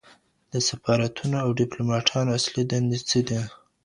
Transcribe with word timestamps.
د 0.53 0.55
سفارتونو 0.69 1.35
او 1.43 1.49
ديپلوماتانو 1.61 2.29
اصلي 2.39 2.63
دندې 2.71 2.99
څه 3.09 3.19
دي؟ 3.29 3.41